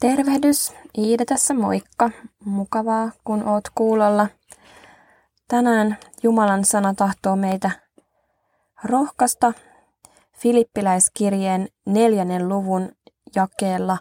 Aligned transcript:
Tervehdys, 0.00 0.72
Iida 0.98 1.24
tässä 1.24 1.54
moikka. 1.54 2.10
Mukavaa, 2.44 3.10
kun 3.24 3.48
oot 3.48 3.64
kuulolla. 3.74 4.28
Tänään 5.48 5.96
Jumalan 6.22 6.64
sana 6.64 6.94
tahtoo 6.94 7.36
meitä 7.36 7.70
rohkasta 8.84 9.52
Filippiläiskirjeen 10.32 11.68
neljännen 11.86 12.48
luvun 12.48 12.92
jakeella 13.34 13.98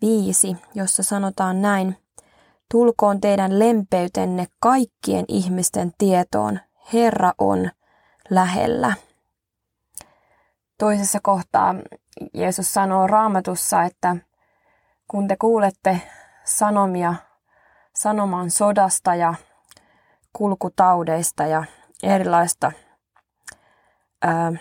viisi, 0.00 0.56
jossa 0.74 1.02
sanotaan 1.02 1.62
näin. 1.62 1.96
Tulkoon 2.70 3.20
teidän 3.20 3.58
lempeytenne 3.58 4.46
kaikkien 4.60 5.24
ihmisten 5.28 5.92
tietoon. 5.98 6.60
Herra 6.92 7.32
on 7.38 7.70
lähellä. 8.30 8.92
Toisessa 10.78 11.18
kohtaa 11.22 11.74
Jeesus 12.34 12.74
sanoo 12.74 13.06
raamatussa, 13.06 13.82
että 13.82 14.16
kun 15.10 15.28
te 15.28 15.36
kuulette 15.36 16.00
sanomia 16.44 17.14
sanomaan 17.94 18.50
sodasta 18.50 19.14
ja 19.14 19.34
kulkutaudeista 20.32 21.46
ja 21.46 21.64
erilaista 22.02 22.72
ää, 24.22 24.52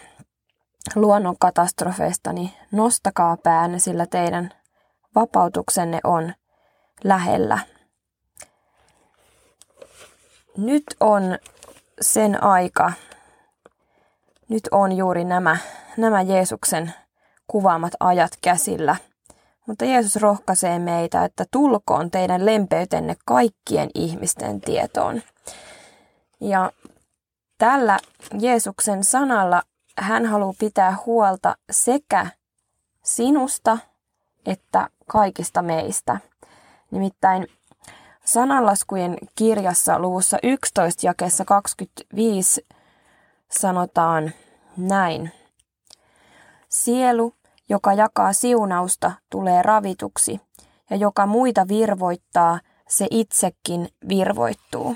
luonnonkatastrofeista, 0.95 2.33
niin 2.33 2.49
nostakaa 2.71 3.37
päänne, 3.37 3.79
sillä 3.79 4.05
teidän 4.05 4.53
vapautuksenne 5.15 5.99
on 6.03 6.33
lähellä. 7.03 7.59
Nyt 10.57 10.83
on 10.99 11.23
sen 12.01 12.43
aika, 12.43 12.91
nyt 14.49 14.67
on 14.71 14.91
juuri 14.91 15.23
nämä, 15.23 15.57
nämä 15.97 16.21
Jeesuksen 16.21 16.93
kuvaamat 17.47 17.93
ajat 17.99 18.31
käsillä. 18.41 19.08
Mutta 19.69 19.85
Jeesus 19.85 20.15
rohkaisee 20.15 20.79
meitä, 20.79 21.25
että 21.25 21.45
tulkoon 21.51 22.11
teidän 22.11 22.45
lempeytenne 22.45 23.15
kaikkien 23.25 23.89
ihmisten 23.95 24.61
tietoon. 24.61 25.21
Ja 26.41 26.71
tällä 27.57 27.99
Jeesuksen 28.39 29.03
sanalla 29.03 29.63
hän 29.97 30.25
haluaa 30.25 30.53
pitää 30.59 30.97
huolta 31.05 31.55
sekä 31.71 32.27
sinusta 33.03 33.77
että 34.45 34.89
kaikista 35.07 35.61
meistä. 35.61 36.17
Nimittäin 36.91 37.47
sananlaskujen 38.25 39.17
kirjassa 39.35 39.99
luvussa 39.99 40.37
11 40.43 41.07
jakessa 41.07 41.45
25 41.45 42.67
sanotaan 43.49 44.31
näin. 44.77 45.31
Sielu, 46.69 47.33
joka 47.69 47.93
jakaa 47.93 48.33
siunausta, 48.33 49.11
tulee 49.29 49.61
ravituksi, 49.61 50.41
ja 50.89 50.95
joka 50.95 51.25
muita 51.25 51.67
virvoittaa, 51.67 52.59
se 52.87 53.07
itsekin 53.11 53.87
virvoittuu. 54.09 54.95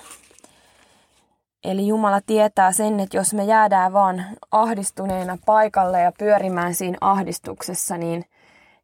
Eli 1.64 1.88
Jumala 1.88 2.22
tietää 2.22 2.72
sen, 2.72 3.00
että 3.00 3.18
jos 3.18 3.34
me 3.34 3.44
jäädään 3.44 3.94
vaan 3.94 4.26
ahdistuneena 4.52 5.38
paikalle 5.46 6.02
ja 6.02 6.12
pyörimään 6.20 6.76
siinä 6.76 6.98
ahdistuksessa, 7.02 7.98
niin, 7.98 8.26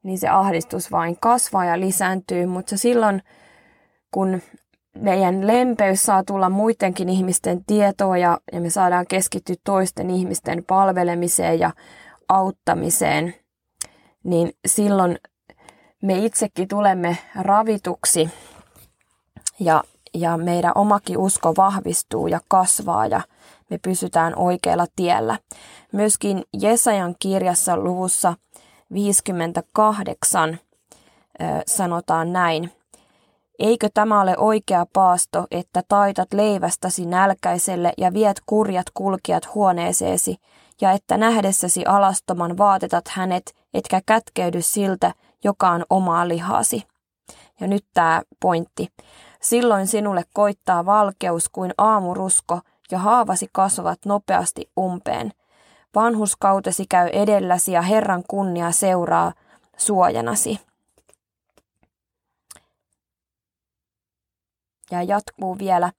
niin 0.03 0.17
se 0.17 0.27
ahdistus 0.27 0.91
vain 0.91 1.17
kasvaa 1.19 1.65
ja 1.65 1.79
lisääntyy. 1.79 2.45
Mutta 2.45 2.77
silloin, 2.77 3.23
kun 4.11 4.41
meidän 4.95 5.47
lempeys 5.47 6.03
saa 6.03 6.23
tulla 6.23 6.49
muidenkin 6.49 7.09
ihmisten 7.09 7.65
tietoon 7.65 8.19
ja, 8.19 8.39
ja 8.51 8.61
me 8.61 8.69
saadaan 8.69 9.07
keskittyä 9.07 9.55
toisten 9.63 10.09
ihmisten 10.09 10.63
palvelemiseen 10.63 11.59
ja 11.59 11.71
auttamiseen, 12.29 13.35
niin 14.23 14.53
silloin 14.67 15.19
me 16.01 16.25
itsekin 16.25 16.67
tulemme 16.67 17.17
ravituksi 17.35 18.29
ja, 19.59 19.83
ja 20.13 20.37
meidän 20.37 20.71
omakin 20.75 21.17
usko 21.17 21.53
vahvistuu 21.57 22.27
ja 22.27 22.39
kasvaa 22.47 23.07
ja 23.07 23.21
me 23.69 23.77
pysytään 23.77 24.33
oikealla 24.35 24.85
tiellä. 24.95 25.39
Myöskin 25.91 26.43
Jesajan 26.61 27.15
kirjassa 27.19 27.77
luvussa 27.77 28.33
58 28.93 30.59
sanotaan 31.67 32.33
näin. 32.33 32.71
Eikö 33.59 33.89
tämä 33.93 34.21
ole 34.21 34.37
oikea 34.37 34.85
paasto, 34.93 35.47
että 35.51 35.83
taitat 35.87 36.33
leivästäsi 36.33 37.05
nälkäiselle 37.05 37.93
ja 37.97 38.13
viet 38.13 38.41
kurjat 38.45 38.85
kulkijat 38.93 39.55
huoneeseesi, 39.55 40.37
ja 40.81 40.91
että 40.91 41.17
nähdessäsi 41.17 41.85
alastoman 41.85 42.57
vaatetat 42.57 43.07
hänet, 43.07 43.55
etkä 43.73 44.01
kätkeydy 44.05 44.61
siltä, 44.61 45.13
joka 45.43 45.69
on 45.69 45.85
omaa 45.89 46.27
lihasi. 46.27 46.83
Ja 47.59 47.67
nyt 47.67 47.85
tämä 47.93 48.21
pointti. 48.39 48.87
Silloin 49.41 49.87
sinulle 49.87 50.23
koittaa 50.33 50.85
valkeus 50.85 51.49
kuin 51.49 51.73
aamurusko, 51.77 52.59
ja 52.91 52.99
haavasi 52.99 53.49
kasvavat 53.51 53.99
nopeasti 54.05 54.69
umpeen. 54.79 55.31
Vanhuskautesi 55.95 56.85
käy 56.89 57.07
edelläsi 57.07 57.71
ja 57.71 57.81
Herran 57.81 58.23
kunnia 58.27 58.71
seuraa 58.71 59.33
suojanasi. 59.77 60.59
Ja 64.91 65.03
jatkuu 65.03 65.57
vielä. 65.57 65.91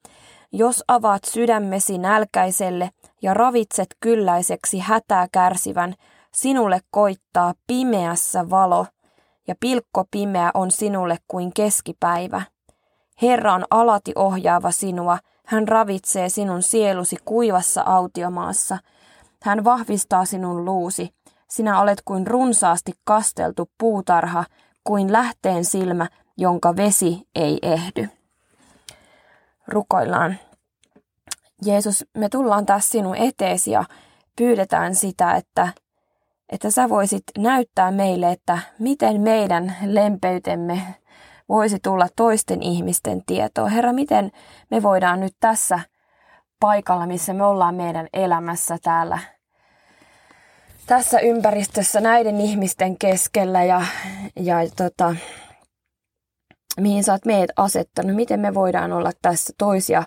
Jos 0.53 0.85
avaat 0.89 1.25
sydämesi 1.25 1.99
nälkäiselle 1.99 2.91
ja 3.23 3.35
ravitset 3.35 3.97
kylläiseksi 4.01 4.79
hätää 4.79 5.29
kärsivän, 5.33 5.95
sinulle 6.35 6.81
koittaa 6.91 7.55
pimeässä 7.67 8.51
valo, 8.51 8.87
ja 9.49 9.55
pilkko 9.61 10.05
pimeä 10.11 10.51
on 10.55 10.71
sinulle 10.71 11.17
kuin 11.29 11.53
keskipäivä. 11.55 12.43
Herra 13.23 13.55
on 13.55 13.65
alati 13.71 14.13
ohjaava 14.15 14.71
sinua, 14.71 15.19
hän 15.47 15.69
ravitsee 15.69 16.29
sinun 16.29 16.63
sielusi 16.63 17.17
kuivassa 17.25 17.83
autiomaassa. 17.87 18.79
Hän 19.43 19.65
vahvistaa 19.65 20.25
sinun 20.25 20.65
luusi. 20.65 21.15
Sinä 21.49 21.81
olet 21.81 22.03
kuin 22.05 22.27
runsaasti 22.27 22.93
kasteltu 23.05 23.71
puutarha, 23.79 24.45
kuin 24.85 25.13
lähteen 25.13 25.65
silmä, 25.65 26.07
jonka 26.37 26.77
vesi 26.77 27.29
ei 27.35 27.59
ehdy. 27.63 28.09
Rukoillaan. 29.69 30.37
Jeesus, 31.65 32.05
me 32.17 32.29
tullaan 32.29 32.67
tässä 32.67 32.91
sinun 32.91 33.17
eteesi 33.17 33.71
ja 33.71 33.85
pyydetään 34.37 34.95
sitä, 34.95 35.35
että, 35.35 35.69
että 36.51 36.71
sä 36.71 36.89
voisit 36.89 37.23
näyttää 37.39 37.91
meille, 37.91 38.33
että 38.33 38.59
miten 38.79 39.21
meidän 39.21 39.77
lempeytemme 39.87 40.83
voisi 41.49 41.79
tulla 41.83 42.07
toisten 42.17 42.63
ihmisten 42.63 43.23
tietoon. 43.27 43.71
Herra, 43.71 43.93
miten 43.93 44.31
me 44.71 44.83
voidaan 44.83 45.21
nyt 45.21 45.33
tässä 45.41 45.81
paikalla, 46.61 47.07
missä 47.07 47.35
me 47.35 47.45
ollaan 47.45 47.75
meidän 47.75 48.09
elämässä 48.13 48.79
täällä, 48.83 49.19
tässä 50.87 51.21
ympäristössä 51.21 52.01
näiden 52.01 52.41
ihmisten 52.41 52.99
keskellä 52.99 53.65
ja, 53.65 53.83
ja 54.37 54.57
tota, 54.77 55.17
mihin 56.81 57.05
sä 57.05 57.13
oot 57.13 57.25
meidät 57.25 57.51
asettanut, 57.57 58.17
miten 58.17 58.41
me 58.41 58.55
voidaan 58.55 58.93
olla 58.93 59.11
tässä 59.23 59.53
toisia 59.59 60.03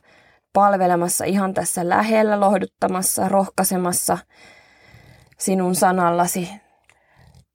palvelemassa 0.54 1.26
ihan 1.26 1.54
tässä 1.54 1.90
lähellä, 1.90 2.40
lohduttamassa, 2.40 3.30
rohkaisemassa 3.30 4.18
sinun 5.44 5.76
sanallasi, 5.76 6.50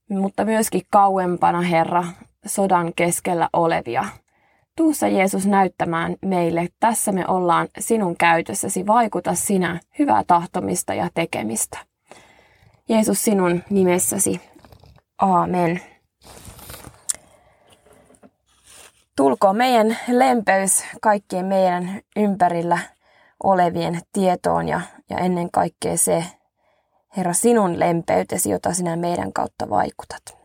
mutta 0.08 0.44
myöskin 0.44 0.82
kauempana, 0.90 1.60
Herra, 1.60 2.04
sodan 2.46 2.92
keskellä 2.96 3.48
olevia. 3.52 4.04
Tuussa 4.76 5.08
Jeesus 5.08 5.46
näyttämään 5.46 6.16
meille, 6.24 6.68
tässä 6.80 7.12
me 7.12 7.24
ollaan 7.28 7.68
sinun 7.78 8.16
käytössäsi, 8.16 8.86
vaikuta 8.86 9.34
sinä 9.34 9.80
hyvää 9.98 10.22
tahtomista 10.26 10.94
ja 10.94 11.08
tekemistä. 11.14 11.78
Jeesus 12.88 13.24
sinun 13.24 13.62
nimessäsi. 13.70 14.40
Aamen. 15.18 15.80
Tulkoon 19.16 19.56
meidän 19.56 19.98
lempeys 20.08 20.84
kaikkien 21.00 21.46
meidän 21.46 22.00
ympärillä 22.16 22.78
olevien 23.42 24.00
tietoon 24.12 24.68
ja, 24.68 24.80
ja 25.10 25.18
ennen 25.18 25.50
kaikkea 25.50 25.96
se, 25.96 26.24
Herra, 27.16 27.32
sinun 27.32 27.80
lempeytesi, 27.80 28.50
jota 28.50 28.72
sinä 28.72 28.96
meidän 28.96 29.32
kautta 29.32 29.70
vaikutat. 29.70 30.38